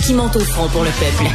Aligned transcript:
Qui 0.00 0.12
monte 0.14 0.36
au 0.36 0.40
front 0.40 0.68
pour 0.68 0.84
le 0.84 0.90
peuple. 0.90 1.30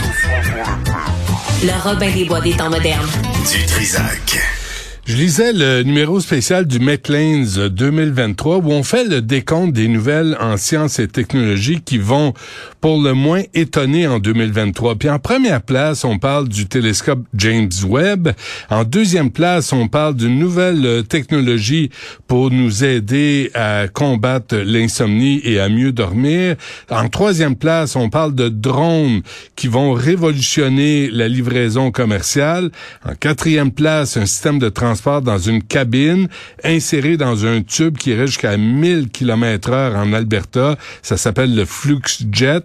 Le 1.64 1.90
Robin 1.90 2.12
des 2.12 2.26
Bois 2.26 2.42
des 2.42 2.56
temps 2.56 2.70
modernes. 2.70 3.10
Du 3.52 3.66
Trisac. 3.66 4.63
Je 5.06 5.18
lisais 5.18 5.52
le 5.52 5.84
numéro 5.84 6.22
spécial 6.22 6.66
du 6.66 6.80
Maclean's 6.80 7.58
2023 7.58 8.60
où 8.60 8.72
on 8.72 8.84
fait 8.84 9.04
le 9.04 9.22
décompte 9.22 9.74
des 9.74 9.90
nouvelles 9.90 10.38
en 10.40 10.56
sciences 10.56 10.98
et 10.98 11.10
technologies 11.10 11.82
qui 11.82 11.98
vont 11.98 12.34
pour 12.80 13.02
le 13.02 13.14
moins 13.14 13.42
étonner 13.54 14.08
en 14.08 14.20
2023. 14.20 14.96
Puis 14.96 15.10
en 15.10 15.20
première 15.20 15.62
place, 15.62 16.06
on 16.06 16.20
parle 16.20 16.48
du 16.48 16.68
télescope 16.68 17.20
James 17.36 17.70
Webb. 17.86 18.30
En 18.70 18.86
deuxième 18.86 19.30
place, 19.30 19.74
on 19.74 19.90
parle 19.90 20.16
d'une 20.16 20.40
nouvelle 20.40 21.04
technologie 21.10 21.90
pour 22.28 22.50
nous 22.50 22.86
aider 22.86 23.52
à 23.56 23.90
combattre 23.90 24.56
l'insomnie 24.56 25.42
et 25.44 25.60
à 25.60 25.68
mieux 25.68 25.92
dormir. 25.92 26.56
En 26.90 27.10
troisième 27.10 27.58
place, 27.58 27.98
on 27.98 28.10
parle 28.10 28.36
de 28.36 28.48
drones 28.48 29.22
qui 29.58 29.68
vont 29.68 29.92
révolutionner 29.92 31.10
la 31.12 31.28
livraison 31.28 31.92
commerciale. 31.92 32.72
En 33.06 33.16
quatrième 33.16 33.72
place, 33.72 34.16
un 34.16 34.26
système 34.26 34.60
de 34.60 34.70
transport 34.70 34.93
dans 35.24 35.38
une 35.38 35.64
cabine 35.64 36.28
insérée 36.64 37.18
dans 37.18 37.46
un 37.46 37.62
tube 37.62 37.98
qui 37.98 38.12
irait 38.12 38.28
jusqu'à 38.28 38.58
1000 38.58 39.10
km 39.10 39.72
heure 39.72 39.96
en 39.96 40.14
Alberta. 40.14 40.78
Ça 41.02 41.18
s'appelle 41.18 41.56
le 41.56 41.66
FluxJet. 41.66 42.62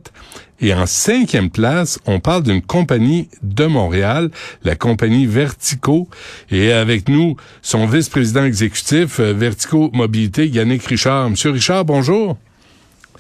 Et 0.61 0.75
en 0.75 0.87
cinquième 0.87 1.51
place, 1.51 2.01
on 2.07 2.19
parle 2.19 2.43
d'une 2.43 2.63
compagnie 2.63 3.29
de 3.43 3.67
Montréal, 3.67 4.31
la 4.65 4.75
compagnie 4.75 5.25
Vertico. 5.27 6.09
Et 6.51 6.73
avec 6.73 7.09
nous, 7.09 7.37
son 7.63 7.87
vice-président 7.87 8.45
exécutif, 8.45 9.21
euh, 9.21 9.33
Vertico 9.33 9.91
Mobilité, 9.93 10.49
Yannick 10.49 10.85
Richard. 10.85 11.31
Monsieur 11.31 11.51
Richard, 11.51 11.85
bonjour. 11.85 12.37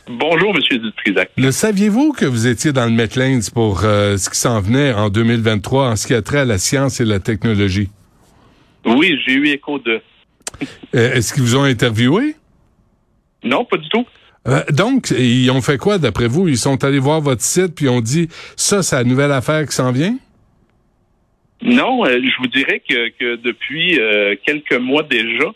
Bonjour, 0.08 0.54
Monsieur 0.54 0.78
Dutrisac. 0.78 1.30
Le 1.36 1.52
saviez-vous 1.52 2.12
que 2.12 2.24
vous 2.24 2.46
étiez 2.46 2.72
dans 2.72 2.86
le 2.86 2.90
Metlands 2.90 3.40
pour 3.52 3.82
euh, 3.84 4.16
ce 4.16 4.30
qui 4.30 4.38
s'en 4.38 4.60
venait 4.60 4.92
en 4.92 5.08
2023 5.10 5.90
en 5.90 5.96
ce 5.96 6.06
qui 6.06 6.14
a 6.14 6.22
trait 6.22 6.40
à 6.40 6.44
la 6.44 6.58
science 6.58 7.00
et 7.00 7.04
la 7.04 7.20
technologie? 7.20 7.90
Oui, 8.84 9.18
j'ai 9.26 9.34
eu 9.34 9.48
écho 9.48 9.78
de. 9.78 10.00
Euh, 10.94 11.12
Est-ce 11.14 11.34
qu'ils 11.34 11.42
vous 11.42 11.56
ont 11.56 11.64
interviewé? 11.64 12.34
Non, 13.44 13.64
pas 13.64 13.76
du 13.76 13.88
tout. 13.88 14.04
Euh, 14.46 14.62
donc, 14.70 15.10
ils 15.10 15.50
ont 15.50 15.60
fait 15.60 15.78
quoi 15.78 15.98
d'après 15.98 16.26
vous? 16.26 16.48
Ils 16.48 16.56
sont 16.56 16.82
allés 16.84 16.98
voir 16.98 17.20
votre 17.20 17.42
site 17.42 17.74
puis 17.74 17.88
ont 17.88 18.00
dit 18.00 18.28
ça, 18.56 18.82
c'est 18.82 18.96
la 18.96 19.04
nouvelle 19.04 19.32
affaire 19.32 19.66
qui 19.66 19.74
s'en 19.74 19.92
vient? 19.92 20.16
Non, 21.60 22.06
euh, 22.06 22.18
je 22.20 22.42
vous 22.42 22.48
dirais 22.48 22.80
que, 22.88 23.08
que 23.10 23.36
depuis 23.36 24.00
quelques 24.46 24.80
mois 24.80 25.02
déjà, 25.02 25.52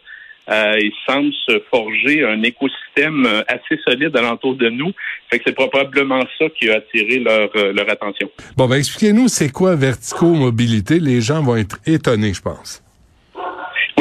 il 0.49 0.93
semble 1.07 1.33
se 1.47 1.63
forger 1.71 2.25
un 2.25 2.43
écosystème 2.43 3.27
assez 3.49 3.81
solide 3.85 4.15
alentour 4.17 4.57
de 4.57 4.69
nous. 4.69 4.93
Fait 5.31 5.39
que 5.39 5.45
c'est 5.47 5.55
probablement 5.55 6.25
ça 6.39 6.47
qui 6.51 6.69
a 6.69 6.77
attiré 6.77 7.21
leur, 7.21 7.51
leur 7.55 7.89
attention. 7.89 8.29
Bon, 8.57 8.67
ben 8.67 8.77
expliquez-nous, 8.77 9.29
c'est 9.29 9.51
quoi 9.51 9.77
Vertico 9.77 10.27
Mobilité? 10.27 10.99
Les 10.99 11.21
gens 11.21 11.43
vont 11.43 11.57
être 11.57 11.79
étonnés, 11.87 12.35
je 12.35 12.43
pense. 12.43 12.82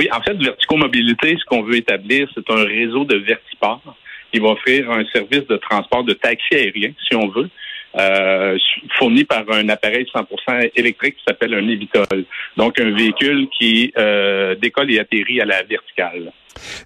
Oui, 0.01 0.09
en 0.11 0.21
fait, 0.23 0.33
Vertico 0.33 0.77
Mobilité, 0.77 1.37
ce 1.39 1.45
qu'on 1.45 1.61
veut 1.61 1.75
établir, 1.75 2.27
c'est 2.33 2.49
un 2.49 2.63
réseau 2.63 3.05
de 3.05 3.17
vertiports 3.17 3.95
qui 4.33 4.39
va 4.39 4.47
offrir 4.47 4.89
un 4.89 5.05
service 5.13 5.45
de 5.45 5.57
transport 5.57 6.03
de 6.03 6.13
taxi 6.13 6.55
aérien, 6.55 6.89
si 7.07 7.15
on 7.15 7.27
veut, 7.27 7.47
euh, 7.99 8.57
fourni 8.97 9.25
par 9.25 9.43
un 9.51 9.69
appareil 9.69 10.07
100% 10.11 10.71
électrique 10.75 11.17
qui 11.17 11.23
s'appelle 11.27 11.53
un 11.53 11.67
Evitol. 11.67 12.25
Donc, 12.57 12.79
un 12.79 12.89
véhicule 12.95 13.47
qui 13.55 13.93
euh, 13.95 14.55
décolle 14.55 14.91
et 14.91 14.97
atterrit 14.97 15.39
à 15.39 15.45
la 15.45 15.61
verticale. 15.61 16.33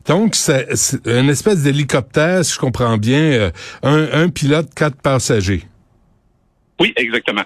Donc, 0.06 0.36
c'est 0.36 0.68
une 1.06 1.30
espèce 1.30 1.64
d'hélicoptère, 1.64 2.44
si 2.44 2.56
je 2.56 2.60
comprends 2.60 2.98
bien, 2.98 3.22
euh, 3.32 3.50
un, 3.82 4.10
un 4.12 4.28
pilote, 4.28 4.68
quatre 4.76 5.02
passagers. 5.02 5.62
Oui, 6.82 6.92
exactement. 6.98 7.44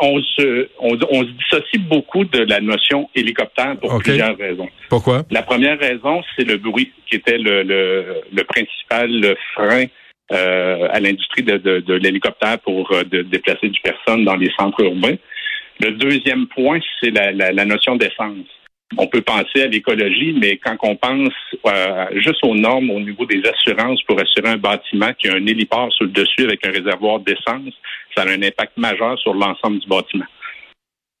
On, 0.00 0.22
se, 0.22 0.68
on, 0.80 0.98
on 1.10 1.22
se 1.24 1.30
dissocie 1.40 1.82
beaucoup 1.88 2.24
de 2.24 2.38
la 2.38 2.60
notion 2.60 3.10
hélicoptère 3.14 3.76
pour 3.80 3.98
plusieurs 3.98 4.36
raisons. 4.36 4.68
Pourquoi? 4.88 5.24
La 5.30 5.42
première 5.42 5.78
raison, 5.78 6.22
c'est 6.34 6.44
le 6.44 6.56
bruit 6.56 6.92
qui 7.06 7.16
était 7.16 7.38
le, 7.38 7.62
le, 7.62 8.22
le 8.32 8.44
principal 8.44 9.36
frein 9.54 9.84
euh, 10.32 10.88
à 10.90 11.00
l'industrie 11.00 11.42
de, 11.42 11.58
de, 11.58 11.80
de 11.80 11.94
l'hélicoptère 11.94 12.58
pour 12.60 12.90
euh, 12.92 13.04
de 13.04 13.22
déplacer 13.22 13.68
du 13.68 13.80
personne 13.80 14.24
dans 14.24 14.36
les 14.36 14.50
centres 14.58 14.82
urbains. 14.82 15.16
Le 15.80 15.92
deuxième 15.92 16.46
point, 16.48 16.80
c'est 17.00 17.10
la, 17.10 17.30
la, 17.32 17.52
la 17.52 17.64
notion 17.64 17.96
d'essence. 17.96 18.46
On 18.96 19.06
peut 19.06 19.20
penser 19.20 19.62
à 19.62 19.66
l'écologie, 19.66 20.34
mais 20.40 20.56
quand 20.56 20.76
on 20.82 20.96
pense 20.96 21.32
euh, 21.66 22.06
juste 22.14 22.42
aux 22.42 22.54
normes 22.54 22.90
au 22.90 23.00
niveau 23.00 23.26
des 23.26 23.42
assurances 23.46 24.02
pour 24.04 24.18
assurer 24.18 24.48
un 24.48 24.56
bâtiment 24.56 25.12
qui 25.12 25.28
a 25.28 25.34
un 25.34 25.46
héliport 25.46 25.92
sur 25.92 26.06
le 26.06 26.10
dessus 26.10 26.44
avec 26.44 26.66
un 26.66 26.70
réservoir 26.70 27.20
d'essence, 27.20 27.74
ça 28.16 28.22
a 28.22 28.28
un 28.28 28.42
impact 28.42 28.76
majeur 28.78 29.18
sur 29.18 29.34
l'ensemble 29.34 29.80
du 29.80 29.86
bâtiment. 29.86 30.24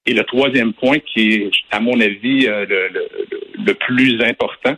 Et 0.06 0.14
le 0.14 0.24
troisième 0.24 0.72
point, 0.72 0.98
qui 1.00 1.34
est, 1.34 1.50
à 1.70 1.80
mon 1.80 2.00
avis, 2.00 2.46
euh, 2.46 2.64
le, 3.58 3.74
plus 3.74 4.18
important, 4.22 4.74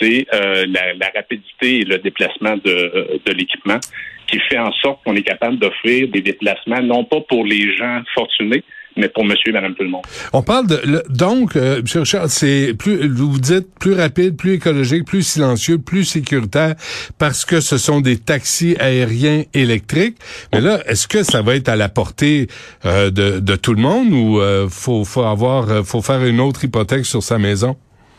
c'est 0.00 0.26
euh, 0.32 0.64
la, 0.66 1.10
rapidité 1.14 1.80
et 1.80 1.84
le 1.84 1.98
déplacement 1.98 2.56
de 2.56 3.32
l'équipement 3.32 3.78
qui 4.26 4.40
fait 4.40 4.58
en 4.58 4.72
sorte 4.72 5.02
qu'on 5.04 5.16
est 5.16 5.22
capable 5.22 5.58
d'offrir 5.58 6.08
des 6.08 6.20
déplacements, 6.20 6.80
non 6.80 7.04
pas 7.04 7.20
pour 7.20 7.44
les 7.44 7.76
gens 7.76 8.02
fortunés, 8.14 8.64
mais 8.96 9.08
pour 9.08 9.24
monsieur 9.24 9.50
et 9.50 9.52
madame 9.52 9.74
tout 9.74 9.82
le 9.82 9.90
monde. 9.90 10.02
On 10.32 10.42
parle 10.42 10.66
de 10.66 10.80
le- 10.84 11.02
donc, 11.08 11.56
euh, 11.56 11.78
M. 11.78 11.84
Richard, 12.00 12.28
c'est 12.28 12.74
plus 12.78 13.08
vous 13.08 13.38
dites 13.38 13.66
plus 13.80 13.94
rapide, 13.94 14.36
plus 14.36 14.54
écologique, 14.54 15.04
plus 15.04 15.22
silencieux, 15.22 15.78
plus 15.78 16.04
sécuritaire 16.04 16.74
parce 17.18 17.44
que 17.44 17.60
ce 17.60 17.76
sont 17.78 18.00
des 18.00 18.18
taxis 18.18 18.76
aériens 18.78 19.42
électriques. 19.54 20.16
Mais 20.52 20.60
là, 20.60 20.80
est-ce 20.86 21.08
que 21.08 21.22
ça 21.22 21.42
va 21.42 21.54
être 21.56 21.68
à 21.68 21.76
la 21.76 21.88
portée 21.88 22.46
euh, 22.84 23.10
de, 23.10 23.40
de 23.40 23.56
tout 23.56 23.74
le 23.74 23.80
monde 23.82 24.12
ou 24.12 24.40
euh, 24.40 24.68
faut 24.70 25.04
faut 25.04 25.22
avoir 25.24 25.70
euh, 25.70 25.82
faut 25.82 26.02
faire 26.02 26.24
une 26.24 26.40
autre 26.40 26.64
hypothèque 26.64 27.04
sur 27.06 27.22
sa 27.22 27.38
maison? 27.38 27.76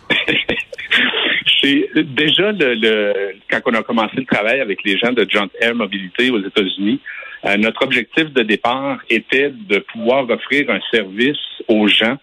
C'est 1.64 1.88
déjà 1.96 2.52
le, 2.52 2.76
le- 2.76 3.14
quand 3.50 3.60
on 3.66 3.74
a 3.74 3.82
commencé 3.84 4.14
le 4.18 4.26
travail 4.26 4.60
avec 4.62 4.80
les 4.86 4.98
gens 4.98 5.12
de 5.12 5.26
Joint 5.30 5.48
Air 5.60 5.74
Mobilité 5.74 6.30
aux 6.30 6.40
États-Unis, 6.40 7.00
euh, 7.46 7.58
notre 7.58 7.84
objectif 7.84 8.32
de 8.32 8.44
départ 8.44 9.00
était 9.10 9.50
de 9.50 9.80
pouvoir 9.80 10.30
offrir 10.30 10.70
un 10.70 10.80
service 10.92 11.38
aux 11.68 11.88
gens, 11.88 12.18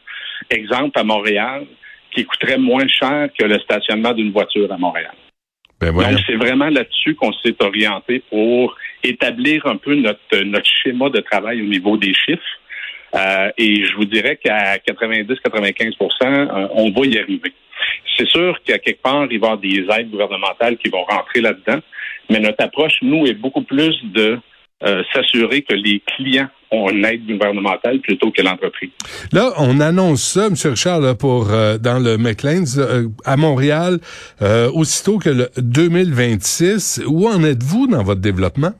exemple 0.50 0.98
à 0.98 1.04
Montréal, 1.04 1.66
qui 2.14 2.24
coûterait 2.24 2.58
moins 2.58 2.86
cher 2.88 3.28
que 3.38 3.44
le 3.44 3.58
stationnement 3.60 4.12
d'une 4.12 4.32
voiture 4.32 4.70
à 4.72 4.78
Montréal. 4.78 5.14
Ben. 5.80 5.92
Donc, 5.92 6.20
c'est 6.26 6.36
vraiment 6.36 6.68
là-dessus 6.68 7.14
qu'on 7.16 7.32
s'est 7.32 7.56
orienté 7.60 8.22
pour 8.30 8.76
établir 9.02 9.66
un 9.66 9.76
peu 9.76 9.94
notre, 9.96 10.38
notre 10.44 10.70
schéma 10.82 11.10
de 11.10 11.20
travail 11.20 11.60
au 11.60 11.66
niveau 11.66 11.96
des 11.96 12.14
chiffres. 12.14 12.42
Euh, 13.14 13.50
et 13.58 13.84
je 13.84 13.94
vous 13.96 14.04
dirais 14.04 14.38
qu'à 14.42 14.76
90-95% 14.78 16.06
euh, 16.22 16.68
on 16.74 16.90
va 16.90 17.06
y 17.06 17.18
arriver. 17.18 17.52
C'est 18.16 18.28
sûr 18.28 18.58
qu'à 18.64 18.78
quelque 18.78 19.02
part, 19.02 19.26
il 19.30 19.40
va 19.40 19.48
y 19.48 19.50
avoir 19.50 19.58
des 19.58 19.86
aides 19.90 20.10
gouvernementales 20.10 20.76
qui 20.78 20.88
vont 20.88 21.04
rentrer 21.04 21.40
là-dedans, 21.40 21.80
mais 22.30 22.38
notre 22.38 22.64
approche, 22.64 22.94
nous, 23.02 23.26
est 23.26 23.34
beaucoup 23.34 23.62
plus 23.62 23.98
de 24.04 24.38
euh, 24.84 25.02
s'assurer 25.12 25.62
que 25.62 25.74
les 25.74 26.00
clients 26.00 26.48
ont 26.70 26.88
une 26.90 27.04
aide 27.04 27.26
gouvernementale 27.26 28.00
plutôt 28.00 28.30
que 28.30 28.40
l'entreprise. 28.42 28.90
Là, 29.32 29.50
on 29.58 29.78
annonce 29.80 30.22
ça, 30.22 30.46
M. 30.46 30.54
Richard, 30.64 31.00
là, 31.00 31.14
pour 31.14 31.50
euh, 31.52 31.76
dans 31.78 31.98
le 31.98 32.16
McLean's 32.16 32.78
euh, 32.78 33.08
à 33.26 33.36
Montréal, 33.36 33.98
euh, 34.40 34.70
aussitôt 34.72 35.18
que 35.18 35.28
le 35.30 35.48
2026. 35.58 37.02
Où 37.06 37.28
en 37.28 37.44
êtes-vous 37.44 37.88
dans 37.88 38.02
votre 38.02 38.20
développement? 38.22 38.72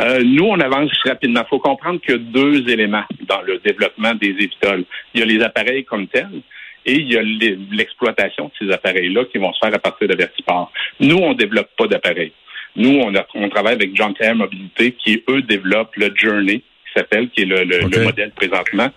Euh, 0.00 0.22
nous, 0.24 0.44
on 0.44 0.60
avance 0.60 0.90
rapidement. 1.04 1.42
Il 1.44 1.48
faut 1.48 1.58
comprendre 1.58 2.00
qu'il 2.00 2.12
y 2.12 2.14
a 2.14 2.18
deux 2.18 2.68
éléments 2.70 3.04
dans 3.28 3.40
le 3.42 3.58
développement 3.58 4.14
des 4.14 4.28
évitols. 4.28 4.84
Il 5.14 5.20
y 5.20 5.22
a 5.22 5.26
les 5.26 5.42
appareils 5.42 5.84
comme 5.84 6.06
tels 6.06 6.40
et 6.86 6.94
il 6.94 7.12
y 7.12 7.16
a 7.16 7.22
l'e- 7.22 7.58
l'exploitation 7.72 8.44
de 8.46 8.66
ces 8.66 8.72
appareils-là 8.72 9.24
qui 9.32 9.38
vont 9.38 9.52
se 9.52 9.58
faire 9.58 9.74
à 9.74 9.78
partir 9.78 10.06
de 10.08 10.14
Vertiport. 10.14 10.70
Nous, 11.00 11.16
on 11.16 11.34
développe 11.34 11.70
pas 11.76 11.86
d'appareils. 11.88 12.32
Nous, 12.78 12.98
on, 13.00 13.14
a- 13.14 13.26
on 13.34 13.48
travaille 13.50 13.74
avec 13.74 13.94
John 13.94 14.14
Air 14.20 14.34
Mobilité 14.36 14.92
qui, 14.92 15.22
eux, 15.28 15.42
développent 15.42 15.94
le 15.96 16.10
Journey, 16.16 16.58
qui 16.60 16.92
s'appelle, 16.96 17.28
qui 17.30 17.42
est 17.42 17.44
le, 17.46 17.64
le- 17.64 17.84
OK. 17.84 17.94
le 17.96 18.04
modèle 18.04 18.30
présentement. 18.30 18.88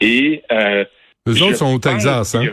Et 0.00 0.42
euh, 0.50 0.84
Eux 1.28 1.42
autres 1.42 1.56
sont 1.56 1.74
au 1.74 1.78
Texas, 1.78 2.34
hein? 2.34 2.46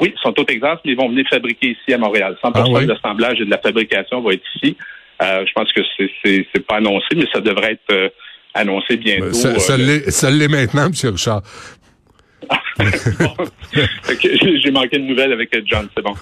Oui, 0.00 0.12
ils 0.14 0.20
sont 0.22 0.38
au 0.38 0.44
Texas, 0.44 0.78
mais 0.84 0.92
ils 0.92 0.96
vont 0.96 1.08
venir 1.08 1.24
fabriquer 1.28 1.68
ici 1.70 1.92
à 1.94 1.98
Montréal. 1.98 2.36
100% 2.44 2.50
Ah 2.54 2.64
oui? 2.68 2.82
de 2.86 2.92
l'assemblage 2.92 3.40
et 3.40 3.44
de 3.46 3.50
la 3.50 3.58
fabrication 3.58 4.20
va 4.20 4.32
être 4.34 4.44
ici. 4.56 4.76
Euh, 5.22 5.44
je 5.46 5.52
pense 5.52 5.72
que 5.72 5.80
c'est 6.24 6.66
pas 6.66 6.76
annoncé, 6.76 7.06
mais 7.16 7.24
ça 7.32 7.40
devrait 7.40 7.72
être 7.72 7.92
euh, 7.92 8.08
annoncé 8.52 8.98
bientôt. 8.98 9.32
Ça, 9.32 9.58
ça 9.58 9.72
Euh, 9.72 9.76
l'est 9.78 10.10
ça 10.10 10.30
l'est 10.30 10.48
maintenant, 10.48 10.86
M. 10.86 10.92
Richard. 11.12 11.42
J'ai 14.20 14.70
manqué 14.70 14.98
de 14.98 15.04
nouvelles 15.04 15.32
avec 15.32 15.50
John, 15.66 15.88
c'est 15.96 16.02
bon. 16.02 16.14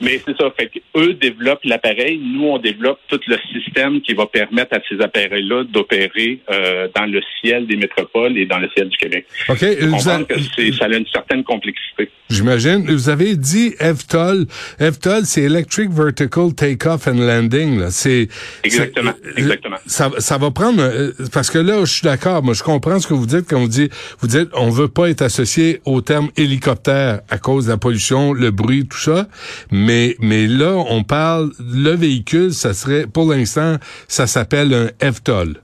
Mais 0.00 0.20
c'est 0.24 0.36
ça, 0.36 0.50
fait 0.56 0.70
eux 0.96 1.14
développent 1.14 1.64
l'appareil, 1.64 2.20
nous 2.22 2.44
on 2.44 2.58
développe 2.58 2.98
tout 3.08 3.18
le 3.26 3.36
système 3.52 4.00
qui 4.00 4.14
va 4.14 4.26
permettre 4.26 4.76
à 4.76 4.80
ces 4.88 5.00
appareils-là 5.02 5.64
d'opérer 5.64 6.40
euh, 6.50 6.86
dans 6.94 7.06
le 7.06 7.20
ciel 7.40 7.66
des 7.66 7.76
métropoles 7.76 8.38
et 8.38 8.46
dans 8.46 8.58
le 8.58 8.68
ciel 8.76 8.88
du 8.88 8.96
Québec. 8.96 9.26
OK. 9.48 9.58
Vous 9.58 9.64
a- 9.64 10.18
comprendre 10.18 10.26
que 10.28 10.72
ça 10.72 10.84
a 10.84 10.88
une 10.88 11.06
certaine 11.12 11.42
complexité. 11.42 12.10
J'imagine. 12.30 12.84
Vous 12.88 13.08
avez 13.08 13.34
dit 13.36 13.74
EVTOL. 13.80 14.46
EVTOL, 14.78 15.24
c'est 15.24 15.42
Electric 15.42 15.90
Vertical 15.90 16.54
Takeoff 16.54 17.08
and 17.08 17.14
Landing. 17.14 17.80
là. 17.80 17.90
C'est 17.90 18.28
Exactement, 18.62 19.12
euh, 19.24 19.32
exactement. 19.36 19.76
Ça, 19.86 20.10
ça 20.18 20.38
va 20.38 20.50
prendre 20.50 20.80
euh, 20.82 21.10
parce 21.32 21.50
que 21.50 21.58
là, 21.58 21.80
je 21.84 21.92
suis 21.92 22.02
d'accord. 22.04 22.42
Moi, 22.42 22.54
je 22.54 22.62
comprends 22.62 23.00
ce 23.00 23.06
que 23.08 23.14
vous 23.14 23.26
dites 23.26 23.46
quand 23.48 23.58
vous 23.58 23.66
dites, 23.68 23.92
vous 24.20 24.28
dites, 24.28 24.48
on 24.52 24.70
veut 24.70 24.88
pas 24.88 25.08
être 25.10 25.22
associé 25.22 25.80
au 25.86 26.02
terme 26.02 26.28
hélicoptère 26.36 27.20
à 27.30 27.38
cause 27.38 27.64
de 27.66 27.70
la 27.72 27.78
pollution, 27.78 28.32
le 28.32 28.50
bruit, 28.50 28.86
tout 28.86 28.98
ça. 28.98 29.26
Mais 29.72 29.87
mais 30.20 30.46
là, 30.46 30.74
on 30.88 31.02
parle 31.02 31.50
le 31.58 31.90
véhicule, 31.90 32.52
ça 32.52 32.74
serait 32.74 33.06
pour 33.06 33.30
l'instant, 33.30 33.76
ça 34.06 34.26
s'appelle 34.26 34.74
un 34.74 34.88
EVTOL. 35.00 35.62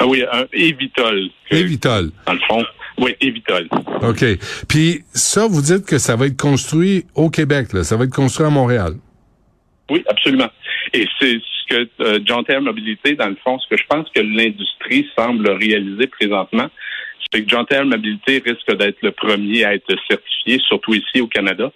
Ah 0.00 0.06
oui, 0.06 0.24
un 0.32 0.46
Evitol. 0.52 1.28
EVTOL. 1.50 2.10
Dans 2.26 2.32
le 2.32 2.38
fond, 2.48 2.64
oui, 2.98 3.14
Evitol. 3.20 3.68
OK. 4.02 4.24
Puis 4.66 5.04
ça, 5.12 5.46
vous 5.46 5.60
dites 5.60 5.84
que 5.84 5.98
ça 5.98 6.16
va 6.16 6.26
être 6.26 6.40
construit 6.40 7.04
au 7.14 7.28
Québec, 7.28 7.74
là. 7.74 7.84
Ça 7.84 7.96
va 7.96 8.04
être 8.04 8.14
construit 8.14 8.46
à 8.46 8.50
Montréal. 8.50 8.94
Oui, 9.90 10.02
absolument. 10.08 10.48
Et 10.94 11.06
c'est 11.20 11.38
ce 11.38 11.66
que 11.68 11.88
euh, 12.00 12.18
John 12.24 12.44
Terre 12.44 12.62
Mobilité, 12.62 13.14
dans 13.14 13.28
le 13.28 13.36
fond, 13.44 13.58
ce 13.58 13.68
que 13.68 13.76
je 13.76 13.86
pense 13.88 14.08
que 14.14 14.20
l'industrie 14.20 15.06
semble 15.18 15.50
réaliser 15.50 16.06
présentement, 16.06 16.70
c'est 17.30 17.42
que 17.42 17.48
John 17.48 17.66
Terre 17.66 17.84
Mobilité 17.84 18.42
risque 18.44 18.74
d'être 18.76 18.98
le 19.02 19.12
premier 19.12 19.64
à 19.64 19.74
être 19.74 19.94
certifié, 20.08 20.60
surtout 20.66 20.94
ici 20.94 21.20
au 21.20 21.26
Canada, 21.26 21.70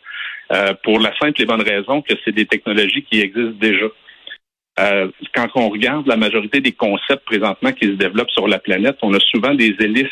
euh, 0.53 0.75
pour 0.83 0.99
la 1.01 1.17
simple 1.19 1.41
et 1.41 1.47
bonne 1.47 1.63
raison 1.63 2.03
que 2.03 2.15
c'est 2.25 2.33
des 2.33 2.47
technologies 2.47 3.03
qui 3.03 3.21
existent 3.21 3.59
déjà. 3.59 3.87
Euh, 4.81 5.09
quand 5.35 5.49
on 5.55 5.69
regarde 5.69 6.07
la 6.07 6.17
majorité 6.17 6.61
des 6.61 6.73
concepts 6.73 7.25
présentement 7.25 7.73
qui 7.73 7.87
se 7.87 7.93
développent 7.93 8.31
sur 8.31 8.49
la 8.49 8.59
planète, 8.59 8.99
on 9.03 9.15
a 9.15 9.21
souvent 9.21 9.55
des 9.55 9.75
hélices 9.79 10.09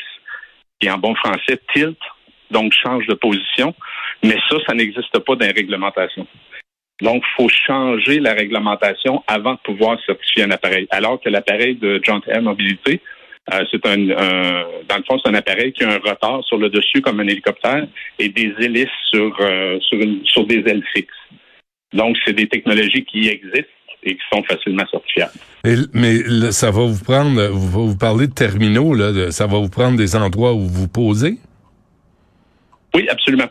qui, 0.80 0.88
en 0.90 0.98
bon 0.98 1.14
français, 1.16 1.60
tilt, 1.74 1.98
donc 2.50 2.72
changent 2.72 3.06
de 3.06 3.14
position, 3.14 3.74
mais 4.22 4.36
ça, 4.48 4.56
ça 4.66 4.74
n'existe 4.74 5.18
pas 5.18 5.34
dans 5.34 5.46
les 5.46 5.52
réglementations. 5.52 6.26
Donc, 7.00 7.24
il 7.26 7.34
faut 7.36 7.48
changer 7.48 8.20
la 8.20 8.32
réglementation 8.32 9.24
avant 9.26 9.54
de 9.54 9.58
pouvoir 9.64 9.98
certifier 10.06 10.44
un 10.44 10.52
appareil. 10.52 10.86
Alors 10.90 11.20
que 11.20 11.28
l'appareil 11.28 11.74
de 11.74 12.00
John 12.04 12.20
Air 12.28 12.42
Mobilité, 12.42 13.00
euh, 13.52 13.64
c'est 13.70 13.84
un, 13.86 14.10
un- 14.10 14.64
dans 14.88 14.96
le 14.98 15.02
fond, 15.06 15.18
c'est 15.22 15.30
un 15.30 15.34
appareil 15.34 15.72
qui 15.72 15.82
a 15.84 15.90
un 15.90 15.98
retard 15.98 16.44
sur 16.44 16.58
le 16.58 16.68
dessus 16.70 17.00
comme 17.00 17.20
un 17.20 17.26
hélicoptère 17.26 17.86
et 18.18 18.28
des 18.28 18.52
hélices 18.60 18.88
sur, 19.10 19.34
euh, 19.40 19.78
sur, 19.80 19.98
une- 19.98 20.24
sur 20.26 20.46
des 20.46 20.62
ailes 20.66 20.84
fixes. 20.94 21.12
Donc, 21.92 22.16
c'est 22.24 22.32
des 22.32 22.46
technologies 22.48 23.04
qui 23.04 23.28
existent 23.28 23.68
et 24.04 24.14
qui 24.14 24.22
sont 24.32 24.42
facilement 24.44 24.84
certifiables. 24.90 25.32
Et- 25.64 25.76
mais 25.92 26.14
là, 26.26 26.52
ça 26.52 26.70
va 26.70 26.82
vous 26.86 27.02
prendre, 27.04 27.48
vous, 27.48 27.88
vous 27.88 27.98
parlez 27.98 28.26
de 28.28 28.32
terminaux, 28.34 28.94
là, 28.94 29.12
de- 29.12 29.30
ça 29.30 29.46
va 29.46 29.58
vous 29.58 29.68
prendre 29.70 29.96
des 29.96 30.14
endroits 30.16 30.52
où 30.54 30.66
vous 30.66 30.88
posez? 30.88 31.34
Oui, 32.94 33.08
absolument. 33.08 33.48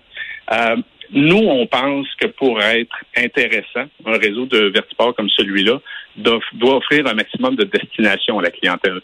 Euh, 0.54 0.76
nous, 1.14 1.38
on 1.38 1.66
pense 1.68 2.08
que 2.20 2.28
pour 2.28 2.62
être 2.62 2.96
intéressant, 3.18 3.86
un 4.06 4.18
réseau 4.18 4.46
de 4.46 4.72
vertiports 4.74 5.16
comme 5.16 5.30
celui-là 5.30 5.80
doit, 6.18 6.40
doit 6.54 6.78
offrir 6.78 7.06
un 7.08 7.14
maximum 7.14 7.56
de 7.56 7.64
destinations 7.66 8.40
à 8.40 8.44
la 8.44 8.52
clientèle. 8.52 9.02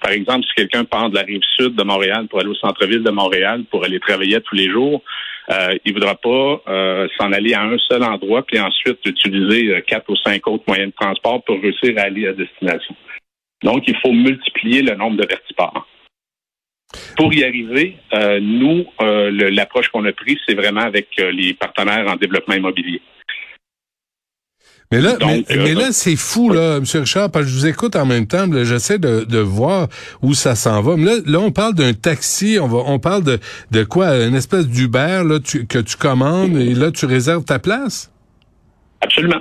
Par 0.00 0.12
exemple, 0.12 0.46
si 0.46 0.54
quelqu'un 0.54 0.84
part 0.84 1.10
de 1.10 1.16
la 1.16 1.22
rive 1.22 1.42
sud 1.56 1.74
de 1.74 1.82
Montréal 1.82 2.26
pour 2.28 2.40
aller 2.40 2.48
au 2.48 2.54
centre-ville 2.54 3.02
de 3.02 3.10
Montréal 3.10 3.64
pour 3.70 3.84
aller 3.84 4.00
travailler 4.00 4.40
tous 4.40 4.54
les 4.54 4.70
jours, 4.70 5.02
euh, 5.50 5.76
il 5.84 5.92
ne 5.92 5.98
voudra 5.98 6.14
pas 6.14 6.62
euh, 6.68 7.08
s'en 7.18 7.32
aller 7.32 7.54
à 7.54 7.62
un 7.62 7.78
seul 7.78 8.02
endroit 8.02 8.42
puis 8.42 8.60
ensuite 8.60 8.98
utiliser 9.06 9.74
euh, 9.74 9.80
quatre 9.80 10.10
ou 10.10 10.16
cinq 10.16 10.46
autres 10.46 10.64
moyens 10.66 10.90
de 10.90 10.96
transport 10.96 11.42
pour 11.44 11.60
réussir 11.60 11.94
à 11.96 12.02
aller 12.02 12.28
à 12.28 12.32
destination. 12.32 12.94
Donc, 13.62 13.84
il 13.88 13.96
faut 13.96 14.12
multiplier 14.12 14.82
le 14.82 14.94
nombre 14.94 15.16
de 15.16 15.26
vertiports. 15.26 15.86
Pour 17.16 17.34
y 17.34 17.44
arriver, 17.44 17.96
euh, 18.14 18.38
nous, 18.40 18.86
euh, 19.02 19.50
l'approche 19.50 19.88
qu'on 19.88 20.04
a 20.04 20.12
prise, 20.12 20.38
c'est 20.46 20.54
vraiment 20.54 20.82
avec 20.82 21.08
les 21.16 21.54
partenaires 21.54 22.06
en 22.08 22.16
développement 22.16 22.54
immobilier. 22.54 23.02
Mais 24.90 25.00
là, 25.02 25.16
Donc, 25.16 25.28
mais, 25.28 25.44
euh, 25.56 25.62
mais 25.64 25.74
là, 25.74 25.92
c'est 25.92 26.16
fou, 26.16 26.48
là, 26.50 26.76
M. 26.78 26.84
Richard, 26.94 27.30
parce 27.30 27.44
que 27.44 27.50
je 27.50 27.56
vous 27.56 27.66
écoute 27.66 27.94
en 27.94 28.06
même 28.06 28.26
temps, 28.26 28.46
j'essaie 28.64 28.98
de, 28.98 29.24
de 29.24 29.38
voir 29.38 29.88
où 30.22 30.32
ça 30.32 30.54
s'en 30.54 30.80
va. 30.80 30.96
Mais 30.96 31.04
là, 31.04 31.12
là, 31.26 31.38
on 31.40 31.50
parle 31.52 31.74
d'un 31.74 31.92
taxi, 31.92 32.58
on 32.60 32.66
va, 32.68 32.78
on 32.86 32.98
parle 32.98 33.22
de, 33.22 33.38
de 33.70 33.84
quoi? 33.84 34.16
Une 34.24 34.34
espèce 34.34 34.66
d'Uber, 34.66 35.22
là, 35.26 35.40
tu- 35.44 35.66
que 35.66 35.78
tu 35.78 35.96
commandes 35.96 36.56
et 36.56 36.74
là, 36.74 36.90
tu 36.90 37.04
réserves 37.04 37.44
ta 37.44 37.58
place? 37.58 38.10
Absolument. 39.02 39.40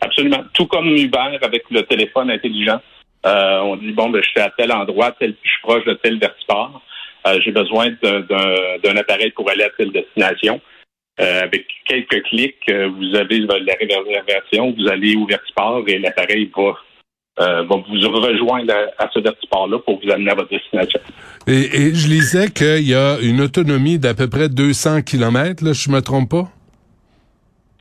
Absolument. 0.00 0.44
Tout 0.52 0.66
comme 0.66 0.86
Uber 0.86 1.38
avec 1.42 1.64
le 1.70 1.82
téléphone 1.82 2.30
intelligent. 2.30 2.80
Euh, 3.26 3.58
on 3.62 3.76
dit, 3.76 3.90
bon, 3.92 4.10
ben, 4.10 4.22
je 4.22 4.28
suis 4.28 4.40
à 4.40 4.52
tel 4.56 4.70
endroit, 4.70 5.10
tel, 5.18 5.34
je 5.42 5.48
suis 5.50 5.60
proche 5.62 5.84
de 5.86 5.94
tel 5.94 6.20
vertiport. 6.20 6.82
Euh, 7.26 7.40
J'ai 7.42 7.52
besoin 7.52 7.88
d'un- 8.02 8.20
d'un 8.20 8.54
d'un 8.84 8.96
appareil 8.98 9.30
pour 9.30 9.48
aller 9.50 9.64
à 9.64 9.70
telle 9.76 9.90
destination. 9.92 10.60
Euh, 11.20 11.42
avec 11.42 11.66
quelques 11.86 12.24
clics, 12.24 12.56
euh, 12.68 12.88
vous 12.88 13.16
avez 13.16 13.38
la 13.38 13.74
réservation, 13.78 14.74
vous 14.76 14.88
allez 14.88 15.14
au 15.14 15.26
vertiport 15.26 15.84
et 15.86 16.00
l'appareil 16.00 16.50
va, 16.56 16.74
euh, 17.40 17.62
va 17.62 17.76
vous 17.76 18.20
rejoindre 18.20 18.74
à, 18.98 19.08
ce 19.14 19.20
vertiport-là 19.20 19.78
pour 19.78 20.00
vous 20.02 20.10
amener 20.10 20.32
à 20.32 20.34
votre 20.34 20.50
destination. 20.50 20.98
Et, 21.46 21.94
je 21.94 22.08
lisais 22.08 22.50
qu'il 22.50 22.88
y 22.88 22.94
a 22.94 23.18
une 23.22 23.40
autonomie 23.40 24.00
d'à 24.00 24.14
peu 24.14 24.28
près 24.28 24.48
200 24.48 25.02
kilomètres, 25.02 25.62
là, 25.62 25.72
je 25.72 25.88
me 25.88 26.00
trompe 26.00 26.30
pas? 26.30 26.48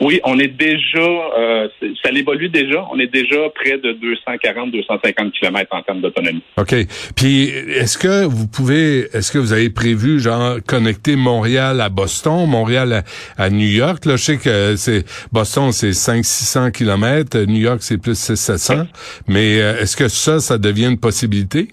Oui, 0.02 0.20
on 0.26 0.40
est 0.40 0.48
déjà, 0.48 1.00
euh, 1.00 1.68
ça 2.04 2.10
évolue 2.12 2.50
déjà. 2.50 2.86
On 2.92 3.00
est 3.00 3.12
déjà 3.12 3.50
près 3.56 3.78
de 3.78 3.94
240-250 3.94 5.32
km 5.32 5.68
en 5.72 5.82
termes 5.84 6.02
d'autonomie. 6.02 6.42
OK. 6.58 6.76
Puis 7.16 7.50
est-ce 7.50 7.98
que 7.98 8.26
vous 8.26 8.48
pouvez 8.48 9.08
est-ce 9.14 9.32
que 9.32 9.38
vous 9.38 9.54
avez 9.54 9.70
prévu 9.70 10.20
genre 10.20 10.58
connecter 10.68 11.16
Montréal 11.16 11.80
à 11.80 11.90
Boston, 11.90 12.48
Montréal 12.48 13.04
à, 13.38 13.44
à 13.44 13.50
New 13.50 13.68
York? 13.68 14.06
Là, 14.06 14.16
je 14.16 14.24
sais 14.24 14.38
que 14.38 14.76
c'est 14.76 15.06
Boston 15.32 15.72
c'est 15.72 15.94
5 15.94 16.26
600 16.26 16.72
kilomètres, 16.72 17.38
New 17.46 17.62
York 17.62 17.80
c'est 17.82 18.02
plus 18.02 18.18
6 18.18 18.36
700, 18.36 18.88
mais 19.28 19.62
euh, 19.62 19.80
est-ce 19.80 19.96
que 19.96 20.08
ça 20.08 20.40
ça 20.40 20.58
devient 20.58 20.88
une 20.88 21.00
possibilité? 21.00 21.68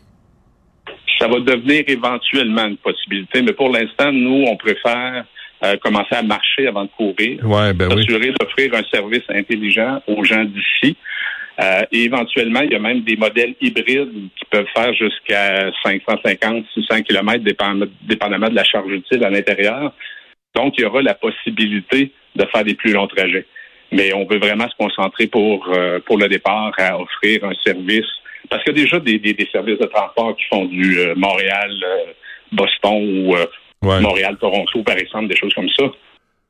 Ça 1.19 1.27
va 1.27 1.41
devenir 1.41 1.85
éventuellement 1.87 2.67
une 2.67 2.79
possibilité, 2.79 3.43
mais 3.43 3.53
pour 3.53 3.71
l'instant, 3.71 4.11
nous, 4.11 4.45
on 4.47 4.57
préfère 4.57 5.25
euh, 5.63 5.77
commencer 5.79 6.15
à 6.15 6.23
marcher 6.23 6.67
avant 6.67 6.85
de 6.85 6.91
courir, 6.97 7.41
Ouais, 7.47 7.73
ben 7.73 7.89
oui. 7.93 8.03
s'assurer 8.03 8.33
d'offrir 8.39 8.75
un 8.75 8.83
service 8.93 9.25
intelligent 9.29 10.03
aux 10.07 10.25
gens 10.25 10.45
d'ici. 10.45 10.97
Euh, 11.61 11.83
et 11.93 12.05
éventuellement, 12.05 12.61
il 12.63 12.73
y 12.73 12.75
a 12.75 12.79
même 12.79 13.03
des 13.03 13.17
modèles 13.17 13.55
hybrides 13.61 14.09
qui 14.37 14.45
peuvent 14.51 14.67
faire 14.75 14.95
jusqu'à 14.95 15.71
550, 15.83 16.65
600 16.75 17.03
km, 17.03 17.45
dépendamment 17.45 18.49
de 18.49 18.55
la 18.55 18.65
charge 18.65 18.91
utile 18.91 19.23
à 19.25 19.29
l'intérieur. 19.31 19.93
Donc, 20.55 20.75
il 20.79 20.83
y 20.83 20.85
aura 20.87 21.03
la 21.03 21.13
possibilité 21.15 22.13
de 22.35 22.45
faire 22.47 22.65
des 22.65 22.75
plus 22.75 22.93
longs 22.93 23.09
trajets. 23.09 23.47
Mais 23.93 24.15
on 24.15 24.25
veut 24.25 24.39
vraiment 24.39 24.69
se 24.69 24.77
concentrer 24.79 25.27
pour, 25.27 25.69
euh, 25.75 25.99
pour 26.07 26.17
le 26.17 26.29
départ 26.29 26.73
à 26.79 26.99
offrir 26.99 27.45
un 27.45 27.53
service. 27.63 28.07
Parce 28.49 28.65
qu'il 28.65 28.77
y 28.77 28.81
a 28.81 28.85
déjà 28.85 28.99
des, 28.99 29.19
des, 29.19 29.35
des 29.35 29.49
services 29.53 29.79
de 29.79 29.87
transport 29.87 30.35
qui 30.37 30.45
font 30.49 30.65
du 30.65 30.99
euh, 30.99 31.15
Montréal, 31.17 31.71
Boston 32.53 33.27
ou 33.27 33.35
Ouais. 33.83 34.01
Montréal-Toronto, 34.01 34.83
par 34.83 34.97
exemple, 34.99 35.29
des 35.29 35.37
choses 35.37 35.55
comme 35.55 35.69
ça. 35.79 35.85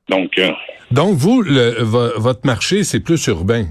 Donc, 0.08 0.36
euh, 0.38 0.50
Donc 0.90 1.14
vous 1.16 1.42
le, 1.42 1.82
vo- 1.82 2.18
votre 2.18 2.44
marché 2.44 2.82
c'est 2.82 3.00
plus 3.00 3.24
urbain. 3.28 3.66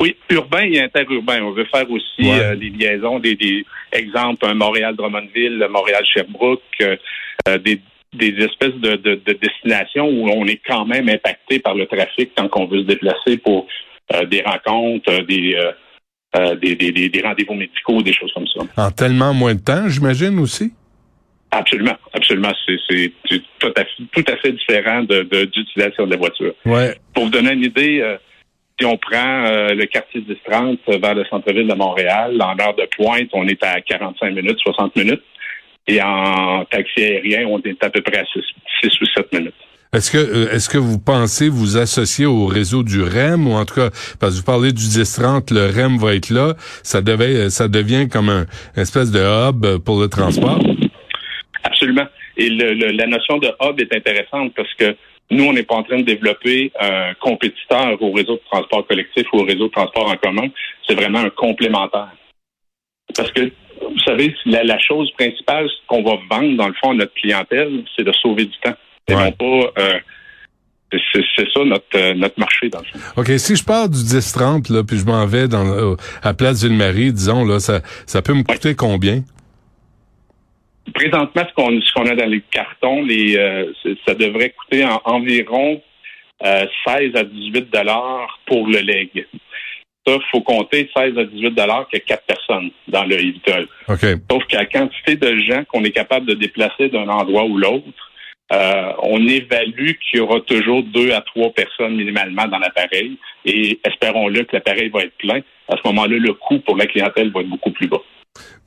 Oui, 0.00 0.16
urbain 0.30 0.64
et 0.64 0.80
interurbain. 0.80 1.40
On 1.42 1.52
veut 1.52 1.66
faire 1.66 1.88
aussi 1.90 2.22
Ouais. 2.22 2.40
euh, 2.40 2.56
des 2.56 2.70
liaisons, 2.70 3.20
des, 3.20 3.36
des 3.36 3.64
exemples, 3.92 4.44
un 4.46 4.54
Montréal-Drummondville, 4.54 5.64
Montréal-Sherbrooke, 5.70 6.60
euh, 6.82 7.58
des, 7.58 7.80
des 8.12 8.34
espèces 8.44 8.74
de, 8.74 8.96
de, 8.96 9.14
de 9.24 9.32
destinations 9.34 10.08
où 10.08 10.28
on 10.30 10.44
est 10.46 10.60
quand 10.66 10.84
même 10.86 11.08
impacté 11.08 11.60
par 11.60 11.74
le 11.76 11.86
trafic 11.86 12.32
quand 12.36 12.48
on 12.56 12.66
veut 12.66 12.80
se 12.82 12.86
déplacer 12.86 13.36
pour 13.36 13.68
des 14.28 14.42
rencontres, 14.42 15.22
des, 15.22 15.56
des 17.08 17.22
rendez-vous 17.24 17.54
médicaux, 17.54 18.02
des 18.02 18.12
choses 18.12 18.32
comme 18.34 18.46
ça. 18.48 18.62
En 18.76 18.90
tellement 18.90 19.32
moins 19.32 19.54
de 19.54 19.60
temps, 19.60 19.88
j'imagine 19.88 20.38
aussi. 20.40 20.72
Absolument, 21.54 21.96
absolument. 22.14 22.52
C'est 22.66 23.12
tout 23.28 23.72
à, 23.76 23.84
fait- 23.84 24.02
tout 24.12 24.24
à 24.32 24.36
fait 24.38 24.52
différent 24.52 25.02
de, 25.02 25.22
de- 25.22 25.44
d'utilisation 25.44 26.06
de 26.06 26.12
la 26.12 26.16
voiture. 26.16 26.54
Ouais. 26.64 26.96
Pour 27.14 27.24
vous 27.24 27.30
donner 27.30 27.52
une 27.52 27.64
idée, 27.64 28.00
euh, 28.00 28.16
si 28.80 28.86
on 28.86 28.96
prend 28.96 29.44
euh, 29.46 29.74
le 29.74 29.84
quartier 29.84 30.22
10-30 30.48 30.78
vers 31.00 31.14
le 31.14 31.24
centre-ville 31.26 31.68
de 31.68 31.74
Montréal, 31.74 32.40
en 32.40 32.58
heure 32.58 32.74
de 32.74 32.88
pointe, 32.96 33.28
on 33.34 33.46
est 33.46 33.62
à 33.62 33.80
45 33.82 34.30
minutes, 34.34 34.58
60 34.62 34.96
minutes. 34.96 35.22
Et 35.88 36.00
en 36.00 36.64
taxi 36.70 37.02
aérien, 37.04 37.46
on 37.48 37.60
est 37.60 37.84
à 37.84 37.90
peu 37.90 38.00
près 38.00 38.18
à 38.18 38.24
6 38.24 38.88
ou 39.00 39.04
7 39.14 39.32
minutes. 39.32 39.54
Est-ce 39.94 40.10
que 40.10 40.16
euh, 40.16 40.50
est-ce 40.54 40.70
que 40.70 40.78
vous 40.78 40.98
pensez 40.98 41.50
vous 41.50 41.76
associer 41.76 42.24
au 42.24 42.46
réseau 42.46 42.82
du 42.82 43.02
REM 43.02 43.46
ou 43.46 43.52
en 43.52 43.66
tout 43.66 43.74
cas 43.74 43.90
parce 44.18 44.32
que 44.32 44.38
vous 44.38 44.44
parlez 44.44 44.72
du 44.72 44.84
1030, 44.84 45.50
le 45.50 45.66
REM 45.66 45.98
va 45.98 46.14
être 46.14 46.30
là, 46.30 46.54
ça 46.82 47.02
devait 47.02 47.50
ça 47.50 47.68
devient 47.68 48.08
comme 48.08 48.30
un 48.30 48.46
une 48.74 48.82
espèce 48.82 49.10
de 49.10 49.20
hub 49.20 49.82
pour 49.84 50.00
le 50.00 50.08
transport. 50.08 50.60
Absolument. 51.82 52.06
Et 52.36 52.48
le, 52.48 52.72
la 52.92 53.06
notion 53.06 53.38
de 53.38 53.48
hub 53.60 53.80
est 53.80 53.94
intéressante 53.94 54.52
parce 54.54 54.72
que 54.74 54.96
nous, 55.30 55.44
on 55.44 55.52
n'est 55.52 55.62
pas 55.62 55.76
en 55.76 55.82
train 55.82 55.98
de 55.98 56.04
développer 56.04 56.70
un 56.78 57.14
compétiteur 57.14 58.00
au 58.00 58.12
réseau 58.12 58.34
de 58.34 58.42
transport 58.50 58.86
collectif 58.86 59.26
ou 59.32 59.38
au 59.38 59.44
réseau 59.44 59.66
de 59.66 59.72
transport 59.72 60.08
en 60.08 60.16
commun. 60.16 60.48
C'est 60.86 60.94
vraiment 60.94 61.20
un 61.20 61.30
complémentaire. 61.30 62.12
Parce 63.16 63.32
que, 63.32 63.50
vous 63.80 63.98
savez, 64.04 64.34
la, 64.46 64.62
la 64.62 64.78
chose 64.78 65.10
principale 65.12 65.68
qu'on 65.86 66.02
va 66.02 66.18
vendre, 66.30 66.56
dans 66.56 66.68
le 66.68 66.74
fond, 66.74 66.90
à 66.90 66.94
notre 66.94 67.14
clientèle, 67.14 67.82
c'est 67.96 68.04
de 68.04 68.12
sauver 68.12 68.44
du 68.44 68.58
temps. 68.62 68.74
Et 69.08 69.14
non 69.14 69.32
pas... 69.32 69.82
Euh, 69.82 69.98
c'est 71.14 71.46
ça 71.54 71.64
notre 71.64 71.86
euh, 71.94 72.12
notre 72.12 72.38
marché 72.38 72.68
dans 72.68 72.80
le 72.80 72.84
fond. 72.84 72.98
OK, 73.16 73.30
si 73.38 73.56
je 73.56 73.64
pars 73.64 73.88
du 73.88 73.96
10-30 73.96 74.70
là 74.70 74.84
puis 74.84 74.98
je 74.98 75.06
m'en 75.06 75.24
vais 75.24 75.48
dans 75.48 75.66
euh, 75.66 75.96
à 76.22 76.34
Place 76.34 76.62
Ville-Marie, 76.62 77.14
disons 77.14 77.46
là 77.46 77.60
ça 77.60 77.80
ça 78.04 78.20
peut 78.20 78.34
me 78.34 78.42
coûter 78.42 78.74
combien? 78.74 79.22
Présentement 80.94 81.42
ce 81.48 81.54
qu'on 81.54 81.80
ce 81.80 81.92
qu'on 81.92 82.06
a 82.06 82.14
dans 82.14 82.28
les 82.28 82.42
cartons, 82.50 83.02
les 83.02 83.36
euh, 83.36 83.72
ça 84.06 84.14
devrait 84.14 84.50
coûter 84.50 84.84
environ 85.04 85.80
16 86.42 87.14
à 87.14 87.24
18 87.24 87.70
dollars 87.72 88.40
pour 88.46 88.66
le 88.66 88.78
leg. 88.78 89.26
Ça, 90.06 90.18
faut 90.32 90.40
compter 90.40 90.90
16 90.96 91.16
à 91.16 91.24
18 91.24 91.50
dollars 91.52 91.86
que 91.92 91.98
quatre 91.98 92.24
personnes 92.24 92.70
dans 92.88 93.04
le 93.04 93.14
Evitol. 93.14 93.68
Okay. 93.88 94.14
Sauf 94.28 94.44
que 94.46 94.56
la 94.56 94.66
quantité 94.66 95.14
de 95.14 95.36
gens 95.42 95.62
qu'on 95.64 95.84
est 95.84 95.92
capable 95.92 96.26
de 96.26 96.34
déplacer 96.34 96.88
d'un 96.88 97.08
endroit 97.08 97.44
ou 97.44 97.56
l'autre, 97.56 97.86
euh, 98.52 98.92
on 99.02 99.26
évalue 99.26 99.92
qu'il 100.00 100.18
y 100.18 100.20
aura 100.20 100.40
toujours 100.40 100.82
deux 100.82 101.12
à 101.12 101.20
trois 101.20 101.52
personnes 101.52 101.96
minimalement 101.96 102.46
dans 102.48 102.58
l'appareil 102.58 103.16
et 103.44 103.80
espérons-le 103.86 104.42
que 104.42 104.56
l'appareil 104.56 104.88
va 104.88 105.04
être 105.04 105.16
plein. 105.18 105.40
À 105.68 105.76
ce 105.76 105.86
moment-là, 105.86 106.18
le 106.18 106.34
coût 106.34 106.58
pour 106.58 106.76
la 106.76 106.86
clientèle 106.86 107.30
va 107.30 107.40
être 107.40 107.48
beaucoup 107.48 107.70
plus 107.70 107.86
bas. 107.86 108.02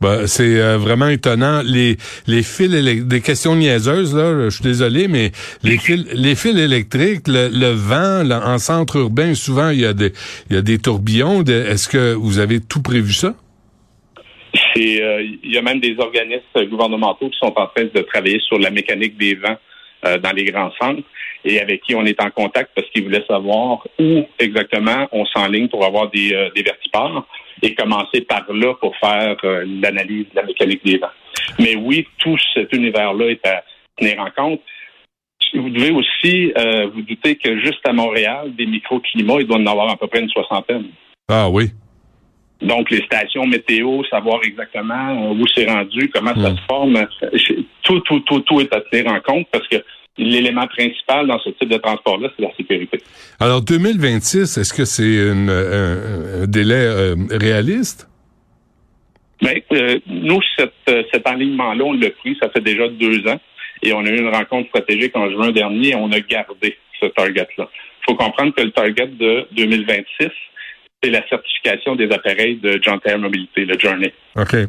Ben, 0.02 0.28
c'est 0.28 0.60
euh, 0.60 0.78
vraiment 0.78 1.08
étonnant. 1.08 1.62
Les 1.64 1.98
les 2.28 2.44
fils 2.44 2.70
des 2.70 3.22
questions 3.22 3.56
niaiseuses 3.56 4.16
là, 4.16 4.50
je 4.50 4.56
suis 4.56 4.64
désolé, 4.64 5.08
mais 5.08 5.32
les 5.64 5.78
fils 5.78 6.06
les 6.14 6.36
fils 6.36 6.58
électriques, 6.58 7.28
le, 7.28 7.72
vent 7.72 8.30
en 8.30 8.58
centre 8.58 8.98
urbain, 8.98 9.34
souvent 9.34 9.70
il 9.70 9.80
y 9.80 9.86
a 9.86 9.94
des 9.94 10.12
il 10.50 10.56
y 10.58 10.60
a 10.60 10.62
des 10.62 10.78
tourbillons. 10.80 11.44
Est-ce 11.44 11.88
que 11.88 12.14
vous 12.14 12.40
avez 12.40 12.60
tout 12.60 12.82
prévu 12.82 13.14
ça? 13.14 13.34
Euh, 14.78 15.24
il 15.44 15.52
y 15.52 15.58
a 15.58 15.62
même 15.62 15.80
des 15.80 15.96
organismes 15.98 16.66
gouvernementaux 16.70 17.30
qui 17.30 17.38
sont 17.38 17.54
en 17.56 17.68
train 17.68 17.86
de 17.86 18.02
travailler 18.02 18.40
sur 18.42 18.60
la 18.60 18.72
mécanique 18.72 19.18
des 19.18 19.36
vents 19.36 19.58
euh, 20.06 20.18
dans 20.18 20.32
les 20.32 20.46
grands 20.46 20.72
centres 20.80 21.04
et 21.44 21.60
avec 21.60 21.82
qui 21.84 21.96
on 21.96 22.06
est 22.06 22.22
en 22.22 22.30
contact 22.30 22.72
parce 22.76 22.88
qu'ils 22.90 23.04
voulaient 23.04 23.26
savoir 23.28 23.88
où 24.00 24.24
exactement 24.40 25.08
on 25.12 25.26
s'enligne 25.26 25.68
pour 25.68 25.86
avoir 25.86 26.10
des, 26.10 26.34
euh, 26.34 26.50
des 26.56 26.64
vertiports 26.64 27.26
et 27.62 27.74
commencer 27.76 28.22
par 28.22 28.46
là 28.52 28.74
pour 28.76 28.96
faire 28.98 29.38
euh, 29.44 29.66
l'analyse 29.82 30.26
de 30.32 30.36
la 30.36 30.44
mécanique 30.44 30.84
des 30.84 30.98
vents. 30.98 31.08
Mais 31.60 31.76
oui, 31.76 32.08
tout 32.18 32.38
cet 32.54 32.74
univers-là 32.74 33.30
est 33.30 33.48
à 33.48 33.64
tenir 33.98 34.20
en 34.20 34.30
compte. 34.32 34.62
Vous 35.54 35.70
devez 35.70 35.92
aussi 35.92 36.52
vous 36.94 37.02
douter 37.04 37.36
que 37.36 37.62
juste 37.62 37.88
à 37.88 37.94
Montréal, 37.94 38.54
des 38.56 38.66
microclimats, 38.66 39.38
il 39.40 39.48
doit 39.48 39.58
en 39.58 39.66
avoir 39.66 39.90
à 39.90 39.96
peu 39.96 40.08
près 40.08 40.20
une 40.20 40.30
soixantaine. 40.30 40.88
Ah 41.30 41.48
oui. 41.50 41.70
Donc, 42.62 42.90
les 42.90 43.04
stations 43.04 43.46
météo, 43.46 44.04
savoir 44.10 44.40
exactement 44.44 45.32
où 45.32 45.46
c'est 45.54 45.70
rendu, 45.70 46.10
comment 46.10 46.34
ça 46.36 46.52
hmm. 46.52 46.58
se 46.58 46.62
forme, 46.68 47.08
tout, 47.86 48.00
tout, 48.02 48.20
tout, 48.22 48.42
tout 48.42 48.60
est 48.60 48.74
à 48.74 48.82
tenir 48.82 49.12
en 49.12 49.22
compte 49.22 49.48
parce 49.52 49.68
que 49.68 49.78
l'élément 50.18 50.68
principal 50.68 51.28
dans 51.28 51.40
ce 51.40 51.50
type 51.50 51.70
de 51.70 51.78
transport-là, 51.78 52.30
c'est 52.36 52.44
la 52.44 52.54
sécurité. 52.56 53.00
Alors, 53.40 53.62
2026, 53.62 54.58
est-ce 54.58 54.74
que 54.74 54.86
c'est 54.86 55.30
un, 55.30 56.48
délai 56.48 56.76
euh, 56.76 57.16
réaliste? 57.32 58.10
Bien, 59.42 59.54
euh, 59.74 60.00
nous, 60.08 60.40
euh, 60.60 61.04
cet 61.12 61.28
alignement-là, 61.28 61.84
on 61.84 61.94
l'a 61.94 62.10
pris, 62.12 62.38
ça 62.42 62.50
fait 62.50 62.62
déjà 62.62 62.88
deux 62.88 63.28
ans, 63.28 63.40
et 63.84 63.94
on 63.94 64.06
a 64.06 64.10
eu 64.10 64.20
une 64.20 64.34
rencontre 64.34 64.70
stratégique 64.70 65.16
en 65.16 65.30
juin 65.30 65.52
dernier, 65.52 65.90
et 65.90 65.96
on 65.96 66.12
a 66.12 66.20
gardé 66.22 66.78
ce 67.00 67.08
target-là. 67.08 67.68
Il 68.08 68.12
faut 68.12 68.16
comprendre 68.16 68.54
que 68.54 68.62
le 68.62 68.72
target 68.72 69.08
de 69.08 69.48
2026, 69.52 70.30
c'est 71.06 71.12
la 71.12 71.28
certification 71.28 71.96
des 71.96 72.12
appareils 72.12 72.58
de 72.58 72.80
John 72.82 73.00
Terre 73.00 73.20
Mobilité, 73.20 73.66
le 73.66 73.78
Journey. 73.78 74.12
OK. 74.36 74.54
Euh, 74.56 74.68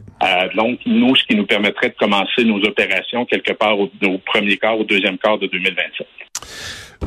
donc, 0.54 0.80
nous, 0.84 1.16
ce 1.16 1.24
qui 1.24 1.34
nous 1.34 1.46
permettrait 1.46 1.88
de 1.88 1.94
commencer 1.98 2.44
nos 2.44 2.62
opérations 2.62 3.24
quelque 3.24 3.52
part 3.52 3.78
au, 3.78 3.88
premier 4.24 4.56
quart, 4.58 4.78
au 4.78 4.84
deuxième 4.84 5.16
quart 5.18 5.38
de 5.38 5.46
2027. 5.46 6.06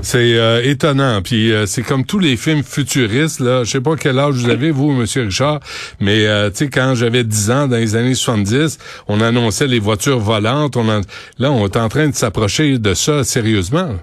C'est 0.01 0.37
euh, 0.37 0.63
étonnant. 0.63 1.21
Puis 1.21 1.51
euh, 1.51 1.65
c'est 1.65 1.83
comme 1.83 2.05
tous 2.05 2.19
les 2.19 2.37
films 2.37 2.63
futuristes. 2.63 3.39
Là, 3.39 3.63
je 3.63 3.69
sais 3.69 3.81
pas 3.81 3.95
quel 3.95 4.17
âge 4.17 4.35
vous 4.35 4.49
avez, 4.49 4.71
vous, 4.71 4.91
Monsieur 4.91 5.23
Richard, 5.23 5.59
mais 5.99 6.25
tu 6.51 6.55
sais, 6.55 6.69
quand 6.69 6.95
j'avais 6.95 7.23
10 7.23 7.51
ans, 7.51 7.67
dans 7.67 7.77
les 7.77 7.95
années 7.95 8.15
70, 8.15 9.03
on 9.07 9.21
annonçait 9.21 9.67
les 9.67 9.79
voitures 9.79 10.19
volantes. 10.19 10.75
On 10.75 10.85
Là, 10.85 11.51
on 11.51 11.65
est 11.65 11.77
en 11.77 11.89
train 11.89 12.07
de 12.07 12.15
s'approcher 12.15 12.79
de 12.79 12.93
ça 12.93 13.23
sérieusement. 13.23 13.95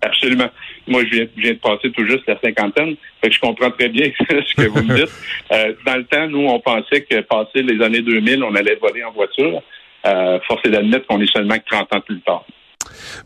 Absolument. 0.00 0.48
Moi, 0.88 1.02
je 1.04 1.26
viens, 1.36 1.52
de 1.52 1.58
passer 1.58 1.90
tout 1.92 2.06
juste 2.06 2.26
la 2.26 2.38
cinquantaine, 2.40 2.96
fait 3.20 3.28
que 3.28 3.34
je 3.34 3.40
comprends 3.40 3.70
très 3.70 3.88
bien 3.88 4.10
ce 4.28 4.54
que 4.54 4.68
vous 4.68 4.82
me 4.82 4.94
dites. 4.94 5.12
Euh, 5.50 5.72
dans 5.86 5.96
le 5.96 6.04
temps, 6.04 6.28
nous, 6.28 6.46
on 6.46 6.60
pensait 6.60 7.00
que 7.02 7.20
passer 7.20 7.62
les 7.62 7.82
années 7.82 8.02
2000, 8.02 8.44
on 8.44 8.54
allait 8.54 8.74
voler 8.74 9.02
en 9.02 9.12
voiture. 9.12 9.62
Euh, 10.04 10.38
force 10.46 10.60
est 10.66 10.68
d'admettre 10.68 11.06
qu'on 11.06 11.20
est 11.22 11.32
seulement 11.32 11.56
30 11.70 11.94
ans 11.94 12.00
plus 12.02 12.20
tard. 12.20 12.44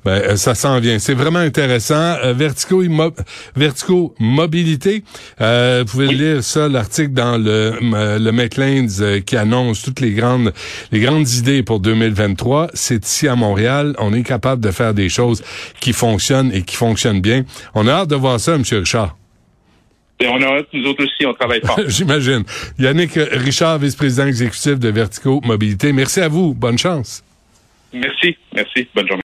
Ben, 0.05 0.23
euh, 0.23 0.37
ça 0.37 0.55
s'en 0.55 0.81
vient. 0.81 0.99
C'est 0.99 1.15
vraiment 1.15 1.39
intéressant. 1.39 2.17
Euh, 2.25 2.33
Vertico, 2.35 4.15
Mobilité. 4.19 5.05
Euh, 5.41 5.85
vous 5.85 5.93
pouvez 5.93 6.09
lire 6.09 6.43
ça, 6.43 6.69
l'article 6.69 7.13
dans 7.13 7.39
le, 7.39 7.79
le 7.81 9.21
qui 9.21 9.37
annonce 9.37 9.83
toutes 9.83 10.01
les 10.01 10.13
grandes, 10.13 10.53
les 10.91 11.01
grandes 11.01 11.29
idées 11.31 11.63
pour 11.63 11.81
2023. 11.81 12.69
C'est 12.75 13.07
ici 13.07 13.29
à 13.29 13.37
Montréal. 13.37 13.95
On 13.99 14.13
est 14.13 14.23
capable 14.23 14.63
de 14.63 14.71
faire 14.71 14.95
des 14.95 15.09
choses 15.09 15.43
qui 15.81 15.93
fonctionnent 15.93 16.53
et 16.53 16.63
qui 16.63 16.77
fonctionnent 16.77 17.21
bien. 17.21 17.45
On 17.75 17.87
a 17.87 17.93
hâte 17.93 18.09
de 18.09 18.17
voir 18.17 18.41
ça, 18.41 18.55
M. 18.55 18.63
Richard. 18.71 19.17
Et 20.21 20.29
on 20.29 20.41
a 20.41 20.59
hâte, 20.59 20.69
nous 20.73 20.89
autres 20.89 21.05
aussi, 21.05 21.27
on 21.27 21.35
travaille 21.35 21.61
fort. 21.61 21.81
J'imagine. 21.87 22.45
Yannick 22.79 23.13
Richard, 23.15 23.79
vice-président 23.79 24.27
exécutif 24.27 24.79
de 24.79 24.89
Vertico 24.89 25.41
Mobilité. 25.45 25.93
Merci 25.93 26.21
à 26.21 26.29
vous. 26.29 26.55
Bonne 26.55 26.79
chance. 26.79 27.25
Merci. 27.93 28.37
Merci. 28.55 28.89
Bonne 28.95 29.09
journée. 29.09 29.21